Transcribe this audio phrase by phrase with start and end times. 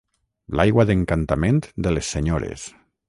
[0.59, 2.65] L'aigua d'encantament de les senyores